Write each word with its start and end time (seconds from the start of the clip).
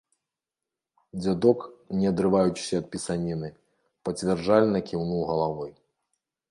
Дзядок, 1.19 1.59
не 1.99 2.07
адрываючыся 2.13 2.75
ад 2.83 2.89
пісаніны, 2.97 3.49
пацвярджальна 4.09 4.77
кіўнуў 4.91 5.21
галавой. 5.33 5.71